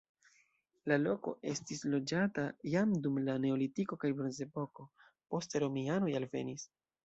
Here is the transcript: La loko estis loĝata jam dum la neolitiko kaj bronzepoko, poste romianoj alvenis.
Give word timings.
La 0.91 0.95
loko 1.01 1.33
estis 1.51 1.83
loĝata 1.91 2.47
jam 2.73 2.95
dum 3.05 3.21
la 3.27 3.37
neolitiko 3.45 4.01
kaj 4.07 4.13
bronzepoko, 4.23 4.91
poste 5.35 5.67
romianoj 5.69 6.19
alvenis. 6.23 6.71